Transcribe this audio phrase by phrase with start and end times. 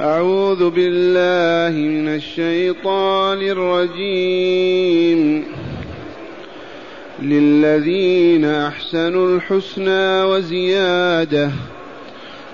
[0.00, 5.44] أعوذ بالله من الشيطان الرجيم.
[7.22, 11.50] للذين أحسنوا الحسنى وزيادة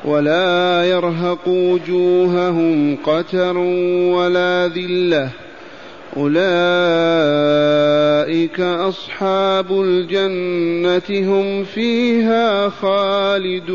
[0.04, 3.58] ولا يرهق وجوههم قتر
[4.08, 5.28] ولا ذلة.
[6.16, 6.40] أولئك
[8.60, 13.74] أصحاب الجنة هم فيها خالدون.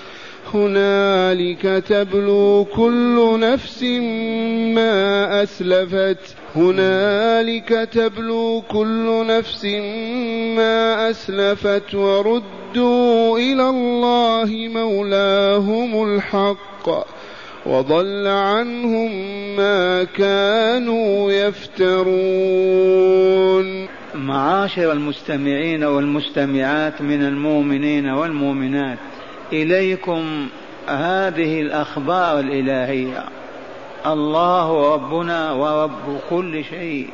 [0.53, 3.83] هنالك تبلو كل نفس
[4.75, 6.35] ما أسلفت.
[6.55, 9.65] هنالك تبلو كل نفس
[10.55, 16.89] ما أسلفت وردوا إلى الله مولاهم الحق
[17.65, 19.11] وضل عنهم
[19.57, 22.81] ما كانوا يفترون.
[24.15, 28.97] معاشر المستمعين والمستمعات من المؤمنين والمؤمنات
[29.53, 30.47] إليكم
[30.87, 33.23] هذه الأخبار الإلهية.
[34.05, 37.09] الله ربنا ورب كل شيء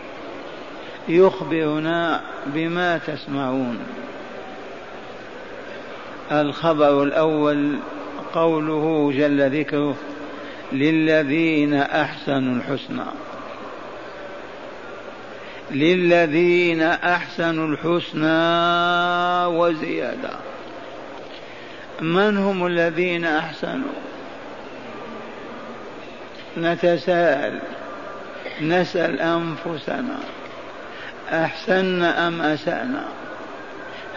[1.09, 3.79] يخبرنا بما تسمعون.
[6.31, 7.75] الخبر الأول
[8.33, 9.95] قوله جل ذكره
[10.73, 13.05] للذين أحسنوا الحسنى.
[15.71, 18.27] للذين أحسنوا الحسنى
[19.57, 20.46] وزيادة.
[22.01, 23.97] من هم الذين أحسنوا؟
[26.57, 27.59] نتساءل.
[28.61, 30.17] نسأل أنفسنا.
[31.29, 33.05] احسنا أم أسأنا؟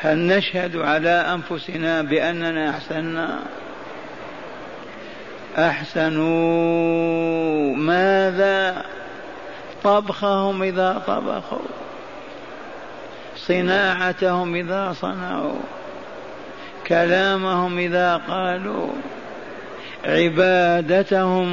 [0.01, 3.39] هل نشهد على أنفسنا بأننا احسنا
[5.59, 6.57] أحسنوا.
[7.77, 8.85] ماذا؟
[9.85, 11.69] طبخهم إذا طبخوا.
[13.37, 15.61] صناعتهم إذا صنعوا.
[16.87, 18.89] كلامهم إذا قالوا
[20.05, 21.49] عبادتهم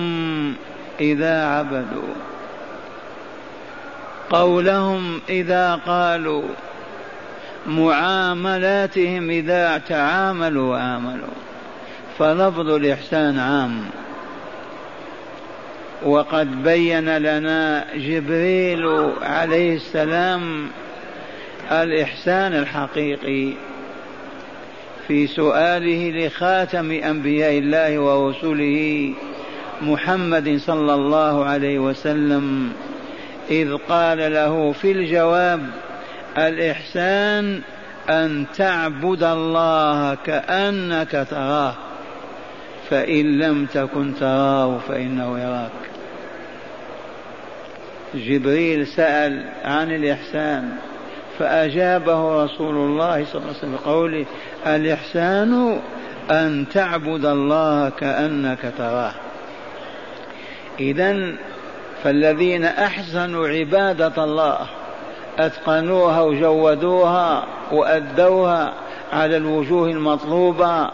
[1.00, 2.14] إذا عبدوا
[4.30, 6.44] قولهم إذا قالوا
[7.68, 11.36] معاملاتهم إذا تعاملوا وآملوا.
[12.20, 13.86] فلفظ الإحسان عام.
[16.06, 20.68] وقد بين لنا جبريل عليه السلام
[21.72, 23.54] الإحسان الحقيقي.
[25.08, 29.14] في سؤاله لخاتم أنبياء الله ورسله
[29.82, 32.72] محمد صلى الله عليه وسلم
[33.52, 35.70] إذ قال له في الجواب
[36.38, 37.62] الإحسان
[38.10, 41.74] أن تعبد الله كأنك تراه
[42.90, 45.72] فإن لم تكن تراه فإنه يراك.
[48.16, 50.70] جبريل سأل عن الإحسان
[51.40, 54.26] فأجابه رسول الله صلى الله عليه وسلم بقوله
[54.68, 55.80] الإحسان
[56.32, 59.14] أن تعبد الله كأنك تراه.
[60.80, 61.36] إذا
[62.04, 64.58] فالذين أحسنوا عبادة الله
[65.40, 68.74] أتقنوها وجودوها وأدوها
[69.14, 70.90] على الوجوه المطلوبة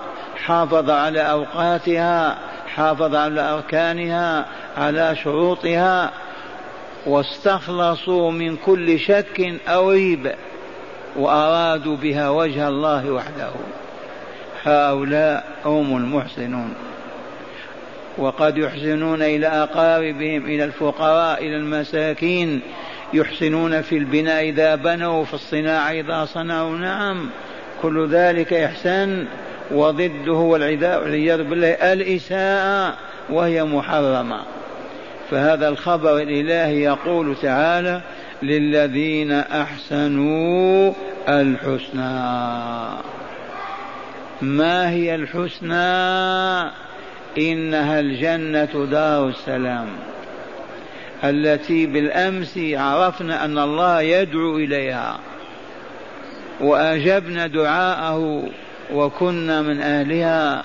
[0.45, 2.37] حافظ على أوقاتها
[2.75, 4.45] حافظ على أركانها
[4.77, 6.11] على شروطها
[7.05, 10.31] واستخلصوا من كل شك أو ريب.
[11.15, 13.51] وأرادوا بها وجه الله وحده.
[14.63, 16.73] هؤلاء هم المحسنون.
[18.17, 22.61] وقد يحسنون إلى أقاربهم إلى الفقراء إلى المساكين.
[23.13, 26.77] يحسنون في البناء إذا بنوا في الصناعة إذا صنعوا.
[26.77, 27.29] نعم
[27.81, 29.27] كل ذلك إحسان.
[29.71, 32.93] وضده والعياذ بالله الإساءة
[33.29, 34.39] وهي محرمة.
[35.31, 38.01] فهذا الخبر الإلهي يقول تعالى
[38.43, 40.93] للذين أحسنوا
[41.29, 42.33] الحسنى.
[44.41, 46.71] ما هي الحسنى؟
[47.37, 49.87] إنها الجنة دار السلام.
[51.23, 55.19] التي بالأمس عرفنا أن الله يدعو إليها
[56.61, 58.49] وأجبنا دعاءه
[58.93, 60.63] وكنا من أهلها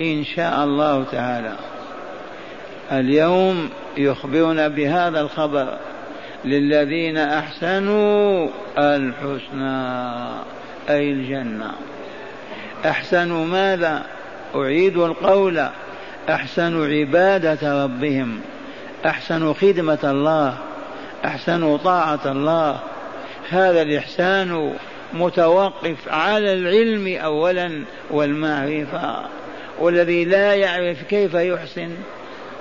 [0.00, 1.56] إن شاء الله تعالى.
[2.92, 5.78] اليوم يخبرنا بهذا الخبر.
[6.44, 8.48] للذين أحسنوا
[8.78, 9.90] الحسنى
[10.88, 11.70] أي الجنة.
[12.84, 14.02] أحسنوا ماذا؟
[14.54, 15.66] أعيد القول.
[16.28, 18.40] أحسنوا عبادة ربهم.
[19.06, 20.58] أحسنوا خدمة الله.
[21.24, 22.80] أحسنوا طاعة الله.
[23.50, 24.74] هذا الإحسان
[25.12, 29.16] متوقف على العلم أولا والمعرفة.
[29.78, 31.90] والذي لا يعرف كيف يحسن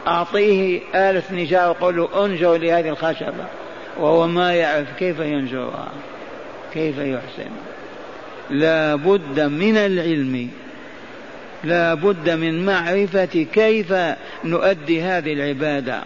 [0.08, 3.46] أعطيه آلة نجار وقل له انجر لهذه الخشبة.
[4.00, 5.92] وهو ما يعرف كيف ينجرها
[6.74, 7.52] كيف يحسن.
[8.50, 10.50] لا بد من العلم.
[11.64, 13.94] لا بد من معرفة كيف
[14.46, 16.04] نؤدي هذه العبادة.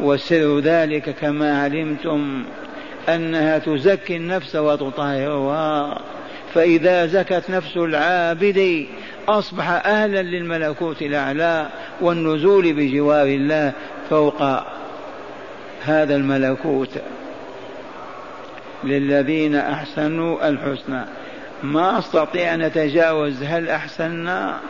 [0.00, 2.44] وسر ذلك كما علمتم
[3.08, 6.00] أنها تزكي النفس وتطهرها.
[6.54, 8.86] فإذا زكت نفس العابد
[9.28, 11.66] أصبح أهلا للملكوت الأعلى
[12.00, 13.72] والنزول بجوار الله
[14.10, 14.42] فوق
[15.84, 16.90] هذا الملكوت
[18.84, 21.04] للذين أحسنوا الحسنى.
[21.62, 24.60] ما أستطيع أن أتجاوز هل أحسنا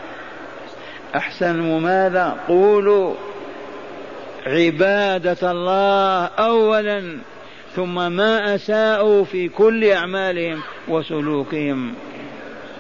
[1.17, 3.15] أحسن ماذا؟ قولوا
[4.47, 7.19] عبادة الله أولا
[7.77, 11.95] ثم ما أساءوا في كل أعمالهم وسلوكهم.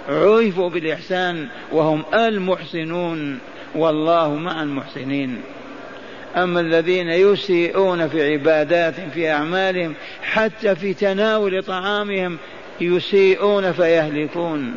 [0.09, 3.39] عرفوا بالإحسان وهم المحسنون
[3.75, 5.41] والله مع المحسنين.
[6.37, 12.39] أما الذين يسيئون في عباداتهم في أعمالهم حتى في تناول طعامهم
[12.81, 14.75] يسيئون فيهلكون.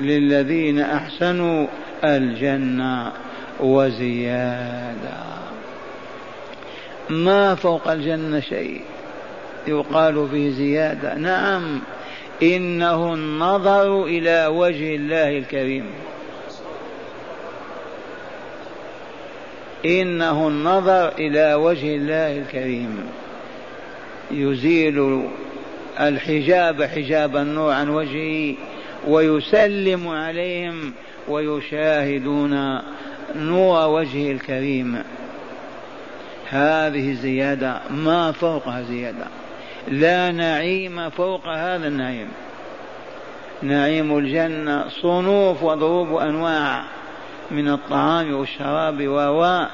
[0.00, 1.66] للذين أحسنوا
[2.04, 3.12] الجنة
[3.60, 5.22] وزيادة.
[7.10, 8.80] ما فوق الجنة شيء
[9.66, 11.14] يقال فيه زيادة.
[11.14, 11.80] نعم
[12.42, 15.84] إنه النظر إلى وجه الله الكريم.
[19.84, 23.04] إنه النظر إلى وجه الله الكريم.
[24.30, 25.28] يزيل
[26.00, 28.54] الحجاب حجاب النور عن وجهه
[29.08, 30.92] ويسلم عليهم
[31.28, 32.80] ويشاهدون
[33.36, 35.02] نور وجهه الكريم.
[36.50, 39.26] هذه زيادة ما فوقها زيادة.
[39.88, 42.28] لا نعيم فوق هذا النعيم.
[43.62, 46.84] نعيم الجنة صنوف وضروب أنواع.
[47.52, 49.64] من الطعام والشراب و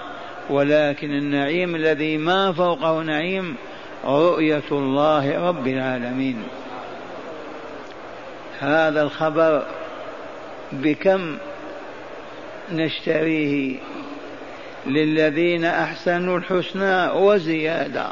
[0.50, 3.56] ولكن النعيم الذي ما فوقه نعيم
[4.04, 6.42] رؤية الله رب العالمين.
[8.60, 9.66] هذا الخبر
[10.72, 11.38] بكم
[12.72, 13.76] نشتريه؟
[14.86, 18.06] للذين أحسنوا الحسنى وزيادة.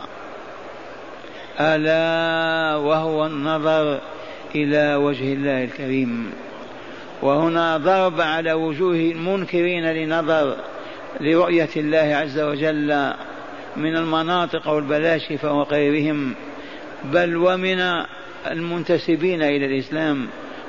[1.60, 4.00] ألا وهو النظر
[4.54, 6.32] إلى وجه الله الكريم.
[7.22, 10.56] وهنا ضرب على وجوه المنكرين لنظر
[11.20, 13.12] لرؤية الله عز وجل
[13.76, 16.34] من المناطق والبلاشفة وغيرهم.
[17.04, 17.80] بل ومن
[18.46, 20.26] المنتسبين إلى الإسلام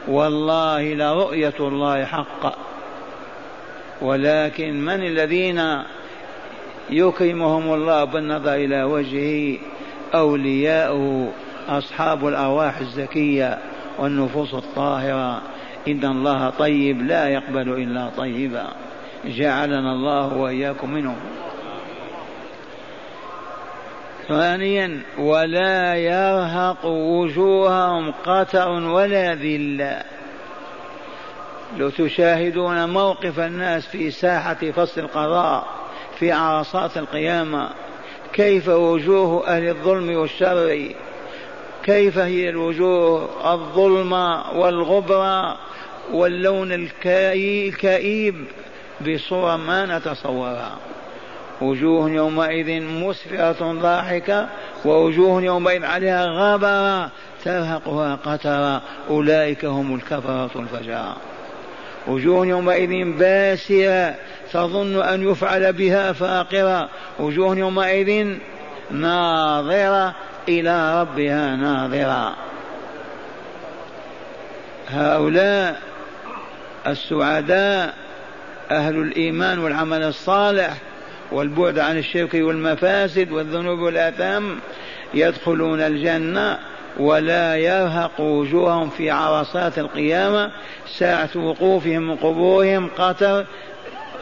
[0.08, 2.56] والله لرؤيه الله حق.
[4.02, 5.84] ولكن من الذين
[6.90, 9.58] يكرمهم الله بالنظر إلى وجهه؟
[10.16, 11.32] أولياؤه
[11.70, 13.58] أصحاب الأرواح الزكية
[14.00, 15.42] والنفوس الطاهرة.
[15.88, 18.68] إن الله طيب لا يقبل إلا طيبا.
[19.26, 21.18] جعلنا الله وإياكم منهم.
[24.28, 30.04] ثانيا ولا يرهق وجوههم قتر ولا ذله.
[31.78, 35.68] لو تشاهدون موقف الناس في ساحة فصل القضاء
[36.20, 37.70] في عرصات القيامة
[38.34, 40.92] كيف وجوه أهل الظلم والشر
[41.84, 45.58] كيف هي الوجوه الظلمة والغبرة
[46.12, 48.36] واللون الكئيب
[49.02, 50.78] بصورة ما نتصورها.
[51.62, 54.48] وجوه يومئذ مسفرة ضاحكة
[54.86, 57.12] ووجوه يومئذ عليها غبرة
[57.46, 61.18] ترهقها قترا أولئك هم الكفرة الفجار
[62.08, 64.16] وجوه يومئذ باسرة
[64.54, 66.90] تظن أن يفعل بها فاقرة.
[67.20, 68.38] وجوه يومئذ
[68.92, 70.16] ناظرة
[70.50, 72.36] إلى ربها ناظرة.
[74.90, 75.82] هؤلاء
[76.88, 77.94] السعداء
[78.72, 80.78] أهل الإيمان والعمل الصالح
[81.32, 84.60] والبعد عن الشرك والمفاسد والذنوب والآثام
[85.14, 86.60] يدخلون الجنة
[87.00, 90.52] ولا يرهق وجوههم في عرصات القيامة
[90.88, 93.46] ساعة وقوفهم من قبورهم قطر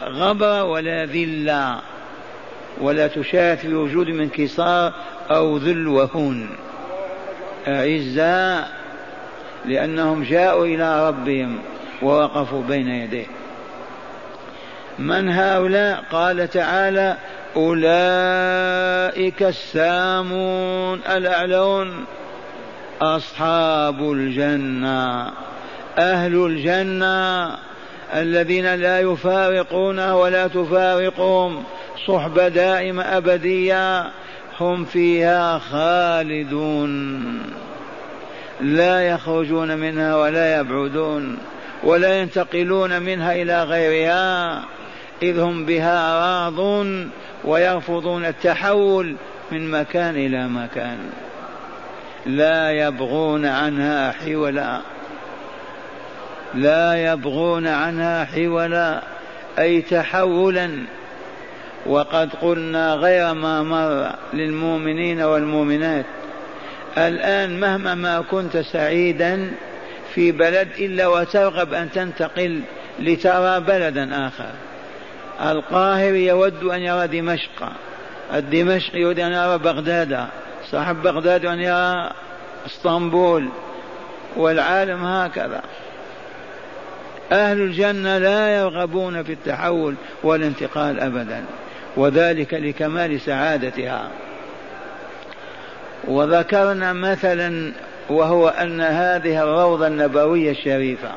[0.03, 1.79] غبر ولا ذلة
[2.81, 4.93] ولا تشاهد في وجود من كسار
[5.31, 6.50] أو ذل وهون
[7.67, 8.72] أعزاء
[9.65, 11.60] لأنهم جاءوا إلى ربهم.
[12.01, 13.25] ووقفوا بين يديه.
[14.99, 17.17] من هؤلاء؟ قال تعالى
[17.55, 22.05] أولئك السامون الأعلون.
[23.01, 25.31] أصحاب الجنة
[25.97, 27.55] أهل الجنة
[28.13, 31.63] الذين لا يفارقون ولا تفارقهم
[32.07, 34.11] صحبة دائمة أبدية
[34.59, 37.41] هم فيها خالدون.
[38.61, 41.37] لا يخرجون منها ولا يبعدون.
[41.86, 44.63] ولا ينتقلون منها إلى غيرها
[45.22, 47.10] إذ هم بها راضون
[47.44, 49.15] ويرفضون التحول
[49.51, 50.98] من مكان إلى مكان.
[52.25, 54.82] لا يبغون عنها حولا
[56.56, 59.01] لا يبغون عنها حولا
[59.60, 60.72] أي تحولا.
[61.86, 66.06] وقد قلنا غير ما مر للمؤمنين والمؤمنات.
[66.98, 69.51] الآن مهما ما كنت سعيدا
[70.15, 72.62] في بلد إلا وترغب أن تنتقل
[73.00, 74.51] لترى بلدا آخر.
[75.41, 77.72] القاهر يود أن يرى دمشق.
[78.34, 80.25] الدمشق يود أن يرى بغداد.
[80.72, 82.12] صاحب بغداد أن يرى
[82.65, 83.50] إسطنبول.
[84.36, 85.62] والعالم هكذا.
[87.31, 91.43] أهل الجنة لا يرغبون في التحول والانتقال أبدا.
[91.98, 94.10] وذلك لكمال سعادتها.
[96.07, 97.72] وذكرنا مثلا
[98.09, 101.09] وهو أن هذه الروضة النبوية الشريفة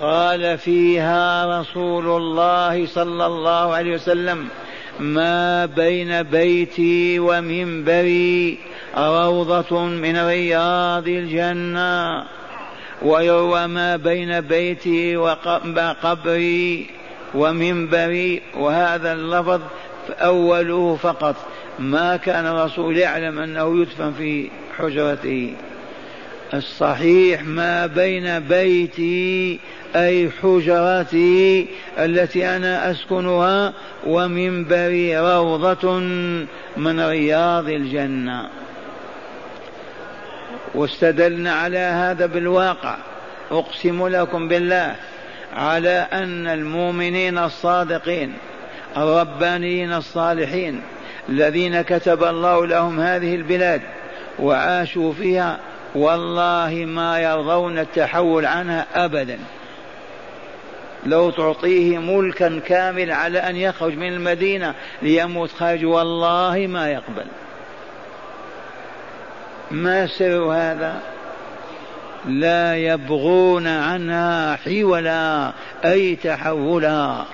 [0.00, 4.48] قال فيها رسول الله صلى الله عليه وسلم
[5.00, 8.58] ما بين بيتي ومنبري
[8.96, 12.24] روضة من رياض الجنة
[13.02, 16.86] ويروى ما بين بيتي وقبري
[17.34, 19.60] ومنبري وهذا اللفظ
[20.10, 21.36] أوله فقط.
[21.78, 25.54] ما كان الرسول يعلم أنه يدفن في حجرته
[26.54, 29.60] الصحيح ما بين بيتي
[29.96, 31.66] أي حجرتي
[31.98, 33.72] التي أنا أسكنها
[34.06, 35.98] ومنبري روضة
[36.76, 38.48] من رياض الجنة.
[40.74, 42.96] واستدلنا على هذا بالواقع.
[43.50, 44.96] أقسم لكم بالله
[45.56, 48.32] على أن المؤمنين الصادقين
[48.96, 50.80] الربانيين الصالحين
[51.28, 53.80] الذين كتب الله لهم هذه البلاد
[54.38, 55.58] وعاشوا فيها
[55.94, 59.38] والله ما يرضون التحول عنها أبدا.
[61.06, 67.26] لو تعطيه ملكا كامل على أن يخرج من المدينة ليموت خارج والله ما يقبل.
[69.70, 71.00] ما سر هذا؟
[72.26, 75.52] لا يبغون عنها حولا
[75.84, 77.24] أي تحولا.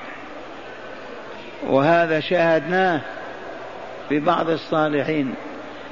[1.66, 3.00] وهذا شاهدناه
[4.11, 5.35] ببعض الصالحين.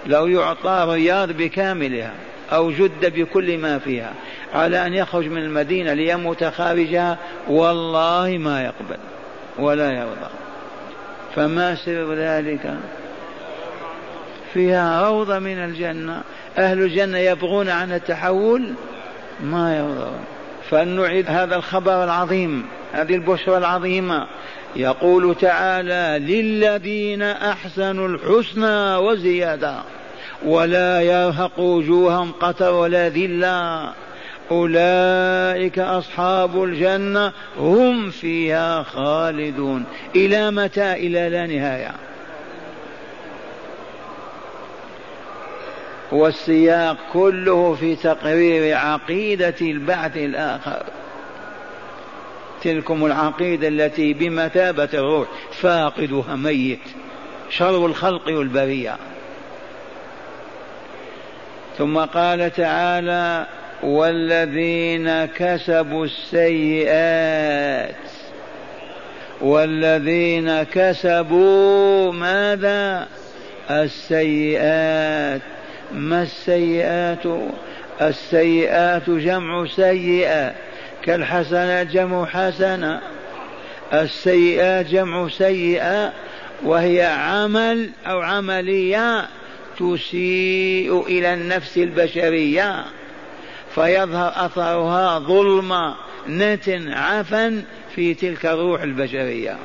[0.09, 2.13] لو يعطى رياض بكاملها
[2.53, 4.13] أو جد بكل ما فيها
[4.55, 8.99] على أن يخرج من المدينة ليموت خارجها والله ما يقبل
[9.59, 10.31] ولا يرضى.
[11.35, 12.75] فما سر ذلك؟
[14.55, 16.23] فيها روضة من الجنة
[16.59, 18.75] أهل الجنة يبغون عن التحول
[19.41, 20.19] ما يرضون
[20.71, 24.27] فلنعيد هذا الخبر العظيم هذه البشرى العظيمة.
[24.77, 29.75] يقول تعالى للذين أحسنوا الحسنى وزيادة.
[30.45, 33.93] ولا يرهق وجوههم قتر ولا ذلة.
[34.51, 39.85] أولئك أصحاب الجنة هم فيها خالدون.
[40.17, 41.93] إلى متى؟ إلى لا نهاية.
[46.13, 50.83] والسياق كله في تقرير عقيدة البعث الآخر.
[52.63, 55.29] تلكم العقيدة التي بمثابة الروح.
[55.53, 56.81] فاقدها ميت.
[57.51, 58.97] شر الخلق والبرية.
[61.79, 63.47] ثم قال تعالى
[63.83, 67.95] والذين كسبوا السيئات
[69.41, 73.07] والذين كسبوا ماذا؟
[73.71, 75.41] السيئات.
[75.93, 77.27] ما السيئات؟
[78.03, 80.55] السيئات جمع سيئة
[81.05, 83.01] كالحسنات جمع حسنة.
[83.93, 86.13] السيئات جمع سيئة
[86.65, 89.27] وهي عمل أو عملية
[89.79, 92.85] تسيء إلى النفس البشرية
[93.75, 95.95] فيظهر أثرها ظلم
[96.29, 97.63] نتن عفن
[97.95, 99.57] في تلك الروح البشرية.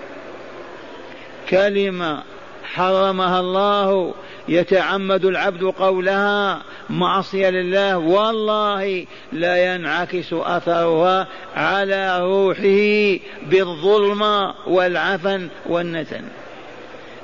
[1.50, 2.24] كلمة
[2.63, 4.13] حرمها الله
[4.48, 16.24] يتعمد العبد قولها معصية لله والله لا ينعكس أثرها على روحه بالظلم والعفن والنتن.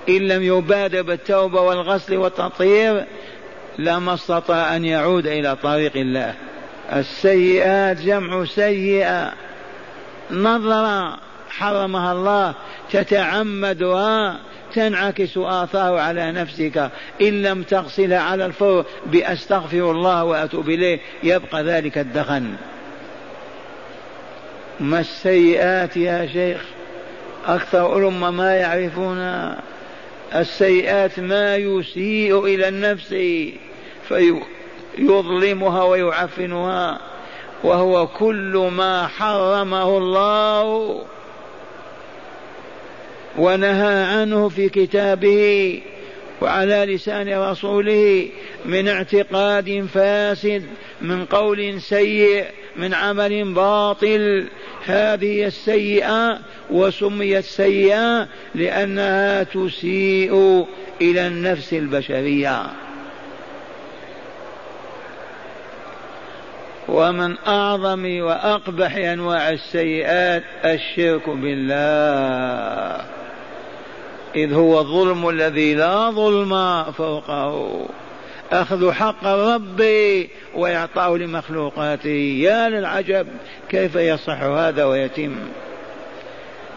[0.10, 3.06] إن لم يبادر بالتوبة والغسل والتطهير
[3.78, 6.34] لما استطاع أن يعود إلى طريق الله.
[6.94, 9.34] السيئات جمع سيئة.
[10.32, 11.18] نظرة
[11.50, 12.54] حرمها الله
[12.92, 14.39] تتعمدها
[14.74, 16.92] تنعكس آثار على نفسك.
[17.22, 22.54] إن لم تغسلها على الفور بأستغفر الله وأتوب إليه يبقى ذلك الدخن.
[24.80, 26.62] ما السيئات يا شيخ؟
[27.48, 29.54] أكثر الأمة ما يعرفون.
[30.36, 33.15] السيئات ما يسيء إلى النفس
[34.07, 37.00] فيظلمها ويعفنها
[37.63, 41.05] وهو كل ما حرمه الله
[43.38, 45.81] ونهى عنه في كتابه
[46.41, 48.27] وعلى لسان رسوله
[48.65, 50.63] من اعتقاد فاسد
[51.01, 52.45] من قول سيء
[52.79, 54.48] من عمل باطل.
[54.86, 56.39] هذه السيئة
[56.71, 60.65] وسميت سيئة لأنها تسيء
[61.01, 62.63] إلى النفس البشرية.
[66.88, 73.05] ومن أعظم وأقبح أنواع السيئات الشرك بالله.
[74.36, 77.86] إذ هو الظلم الذي لا ظلم فوقه.
[78.51, 79.84] أخذ حق الرب
[80.56, 83.27] وإعطاه لمخلوقاته يا للعجب
[83.70, 85.36] كيف يصح هذا ويتم؟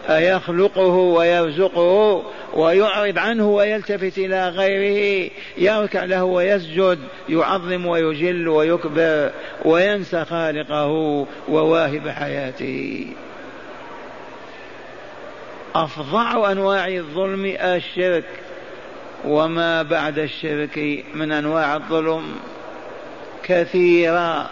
[0.09, 5.31] أيخلقه ويرزقه ويعرض عنه ويلتفت إلى غيره.
[5.57, 6.99] يركع له ويسجد
[7.29, 9.31] يعظم ويجل ويكبر
[9.65, 10.91] وينسى خالقه
[11.49, 13.07] وواهب حياته.
[15.75, 18.25] أفظع أنواع الظلم الشرك.
[19.25, 22.35] وما بعد الشرك من أنواع الظلم
[23.43, 24.49] كثيرة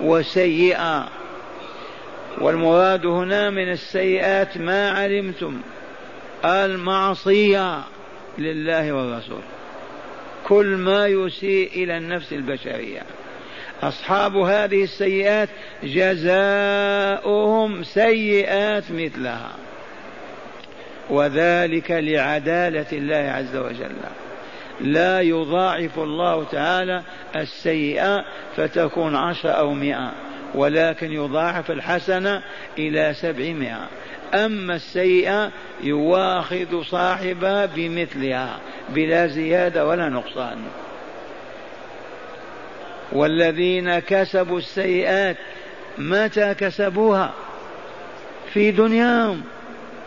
[0.00, 1.08] وسيئة.
[2.40, 5.60] والمراد هنا من السيئات ما علمتم
[6.44, 7.80] المعصية
[8.38, 9.40] لله والرسول
[10.44, 13.02] كل ما يسيء إلى النفس البشرية.
[13.82, 15.48] أصحاب هذه السيئات
[15.84, 19.50] جزاؤهم سيئات مثلها.
[21.10, 23.96] وذلك لعدالة الله عز وجل.
[24.80, 27.02] لا يضاعف الله تعالى
[27.36, 28.24] السيئة
[28.56, 30.12] فتكون عشر أو مئة
[30.54, 32.42] ولكن يضاعف الحسنة
[32.78, 33.88] إلى سبعمائة.
[34.34, 35.50] أما السيئة
[35.82, 40.58] يواخذ صاحبها بمثلها بلا زيادة ولا نقصان.
[43.12, 45.36] والذين كسبوا السيئات
[45.98, 47.32] متى كسبوها؟
[48.52, 49.42] في دنياهم.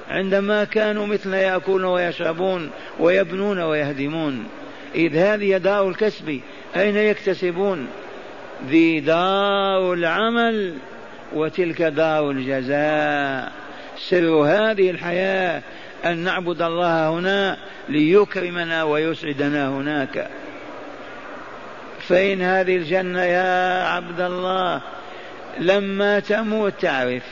[0.09, 2.69] عندما كانوا مثل يأكلون ويشربون
[2.99, 4.47] ويبنون ويهدمون.
[4.95, 6.39] إذ هذه دار الكسب
[6.75, 7.87] أين يكتسبون؟
[8.67, 10.73] ذي دار العمل
[11.33, 13.51] وتلك دار الجزاء.
[13.97, 15.61] سر هذه الحياة
[16.05, 17.57] أن نعبد الله هنا
[17.89, 20.29] ليكرمنا ويسعدنا هناك.
[21.99, 24.81] فإن هذه الجنة يا عبد الله
[25.59, 27.23] لما تموت تعرف.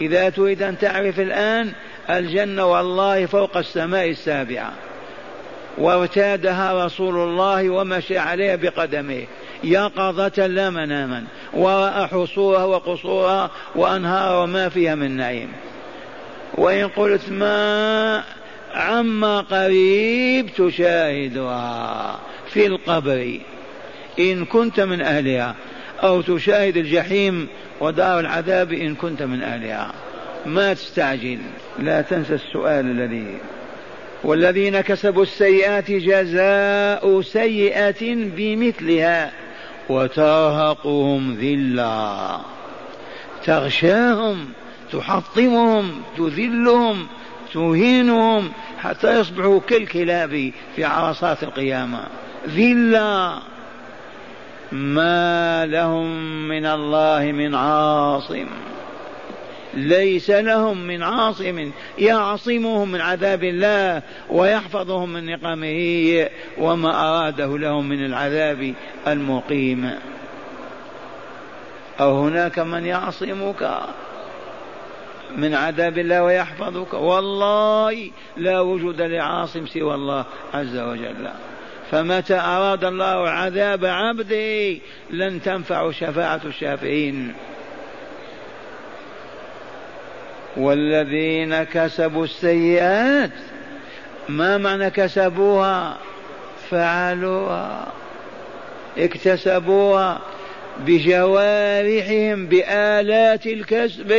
[0.00, 1.72] إذا تريد أن تعرف الآن
[2.10, 4.72] الجنة والله فوق السماء السابعة.
[5.78, 9.24] وارتادها رسول الله ومشى عليها بقدمه
[9.64, 11.24] يقظة لا مناما.
[11.54, 15.52] ورأى حصورها وقصورها وأنهار وما فيها من نعيم.
[16.54, 18.22] وإن قلت ما
[18.74, 22.18] عما قريب تشاهدها
[22.50, 23.38] في القبر.
[24.18, 25.54] إن كنت من أهلها
[26.02, 27.48] أو تشاهد الجحيم
[27.80, 29.92] ودار العذاب إن كنت من أهلها.
[30.46, 31.38] ما تستعجل
[31.78, 33.38] لا تنسى السؤال الذي
[34.24, 39.32] والذين كسبوا السيئات جزاء سيئة بمثلها
[39.88, 42.40] وترهقهم ذلة
[43.44, 44.48] تغشاهم
[44.92, 47.06] تحطمهم تذلهم
[47.52, 52.00] تهينهم حتى يصبحوا كالكلاب في عرصات القيامة.
[52.48, 53.38] ذلة
[54.72, 56.08] ما لهم
[56.48, 58.46] من الله من عاصم.
[59.78, 68.04] ليس لهم من عاصم يعصمهم من عذاب الله ويحفظهم من نقمه وما أراده لهم من
[68.04, 68.74] العذاب
[69.06, 69.90] المقيم.
[72.00, 73.70] أو هناك من يعصمك
[75.36, 81.28] من عذاب الله ويحفظك؟ والله لا وجود لعاصم سوى الله عز وجل.
[81.90, 84.78] فمتى أراد الله عذاب عبده
[85.10, 87.34] لن تنفع شفاعة الشافعين.
[90.58, 93.30] والذين كسبوا السيئات
[94.28, 95.96] ما معنى كسبوها؟
[96.70, 97.92] فعلوها.
[98.98, 100.20] اكتسبوها
[100.86, 104.16] بجوارحهم بآلات الكسب.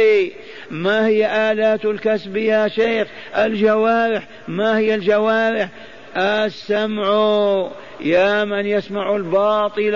[0.71, 4.23] ما هي آلات الكسب يا شيخ؟ الجوارح.
[4.47, 5.69] ما هي الجوارح؟
[6.17, 7.69] السمع.
[7.99, 9.95] يا من يسمع الباطل.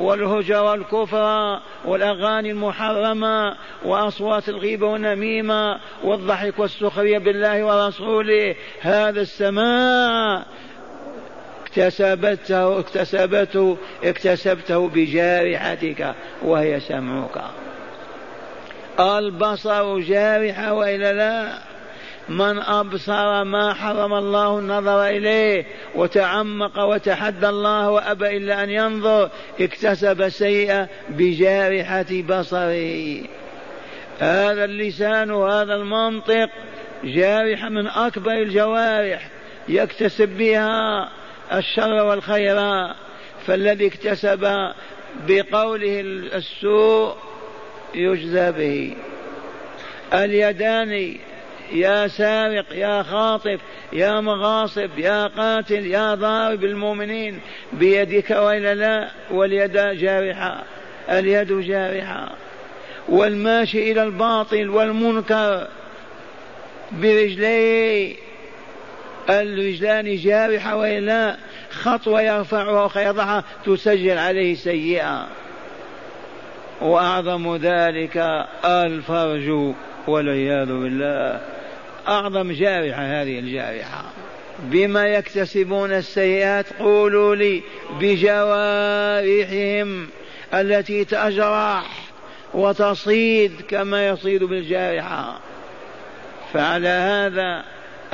[0.00, 8.54] والهجر والكفر والأغاني المحرمة وأصوات الغيبة والنميمة والضحك والسخرية بالله ورسوله.
[8.80, 10.44] هذا السماع
[11.66, 17.42] اكتسبته اكتسبته اكتسبته بجارحتك وهي سمعك.
[19.00, 21.69] البصر جارحة وإلا لا؟
[22.30, 30.28] من أبصر ما حرم الله النظر إليه وتعمق وتحدى الله وأبى إلا أن ينظر اكتسب
[30.28, 33.20] سيئة بجارحة بصره.
[34.18, 36.48] هذا اللسان وهذا المنطق
[37.04, 39.28] جارحة من أكبر الجوارح
[39.68, 41.08] يكتسب بها
[41.52, 42.60] الشر والخير.
[43.46, 44.72] فالذي اكتسب
[45.28, 46.00] بقوله
[46.34, 47.14] السوء
[47.94, 48.96] يجزى به.
[50.14, 51.16] اليدان
[51.72, 53.60] يا سارق يا خاطف
[53.92, 57.40] يا مغاصب يا قاتل يا ضارب المؤمنين
[57.72, 60.62] بيدك والا لا واليد جارحة
[61.10, 62.32] اليد جارحة
[63.08, 65.68] والماشي إلى الباطل والمنكر
[66.92, 68.16] برجليه
[69.30, 71.36] الرجلان جارحة وإلا
[71.70, 75.26] خطوة يرفعها ويضعها تسجل عليه سيئة.
[76.80, 79.74] وأعظم ذلك الفرج
[80.06, 81.40] والعياذ بالله.
[82.08, 84.04] أعظم جارحة هذه الجارحة.
[84.62, 87.62] بما يكتسبون السيئات قولوا لي
[88.00, 89.48] بجوارحهم
[90.54, 91.86] التي تجرح
[92.54, 95.38] وتصيد كما يصيد بالجارحة.
[96.52, 97.64] فعلى هذا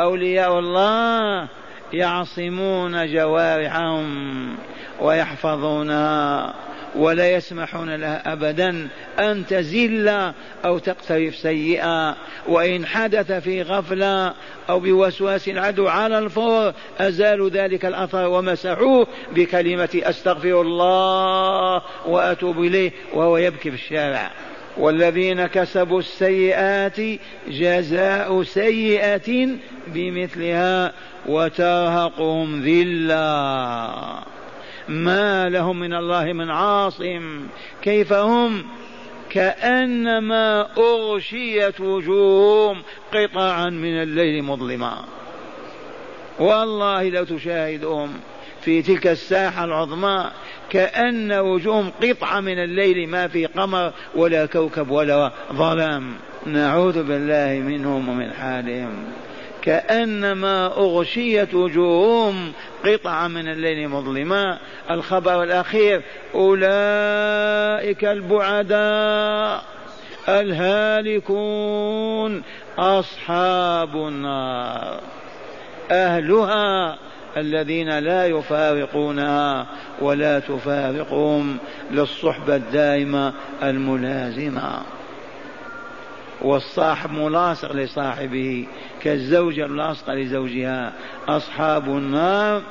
[0.01, 1.49] أولياء الله
[1.92, 4.57] يعصمون جوارحهم
[5.01, 6.55] ويحفظونها.
[6.94, 10.09] ولا يسمحون لها ابدا أن تزل
[10.64, 12.16] أو تقترف سيئة.
[12.49, 14.35] وإن حدث في غفلة
[14.68, 23.37] أو بوسواس العدو على الفور ازالوا ذلك الأثر ومسحوه بكلمة أستغفر الله وأتوب إليه وهو
[23.37, 24.31] يبكي في الشارع.
[24.77, 27.01] والذين كسبوا السيئات
[27.49, 29.49] جزاء سيئة
[29.87, 30.92] بمثلها
[31.27, 34.22] وترهقهم ذلة.
[34.88, 37.46] ما لهم من الله من عاصم.
[37.83, 38.64] كيف هم؟
[39.31, 42.83] كأنما أغشيت وجوههم
[43.14, 45.05] قطعا من الليل مظلما.
[46.38, 48.12] والله لو تشاهدهم
[48.61, 50.31] في تلك الساحة العظمى
[50.70, 56.14] كأن وجوههم قطعة من الليل ما في قمر ولا كوكب ولا ظلام.
[56.46, 59.05] نعوذ بالله منهم ومن حالهم.
[59.66, 62.52] كأنما أغشيت وجوههم
[62.85, 64.59] قطعة من الليل مظلما.
[64.90, 66.02] الخبر الأخير
[66.35, 69.64] أولئك البعداء
[70.29, 72.42] الهالكون
[72.79, 75.00] أصحاب النار.
[75.90, 76.98] أهلها
[77.37, 79.66] الذين لا يفارقونها
[80.00, 81.57] ولا تفارقهم
[81.90, 84.83] للصحبة الدائمة الملازمة.
[86.47, 88.67] والصاحب ملاصق لصاحبه
[89.03, 90.93] كالزوجة اللاصقة لزوجها.
[91.29, 92.63] أصحاب النار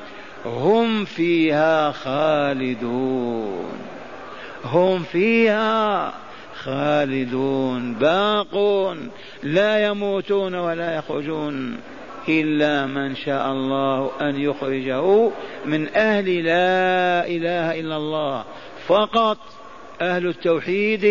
[0.46, 3.66] هم فيها خالدون.
[4.64, 6.12] هم فيها
[6.54, 7.94] خالدون.
[7.94, 9.10] باقون.
[9.42, 11.76] لا يموتون ولا يخرجون
[12.28, 15.30] إلا من شاء الله أن يخرجه
[15.64, 18.44] من أهل لا إله إلا الله.
[18.86, 19.38] فقط
[20.00, 21.04] أهل التوحيد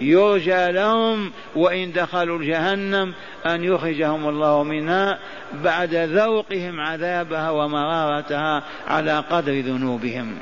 [0.00, 3.12] يرجى لهم وإن دخلوا جهنم
[3.46, 5.18] أن يخرجهم الله منها
[5.64, 10.36] بعد ذوقهم عذابها ومرارتها على قدر ذنوبهم.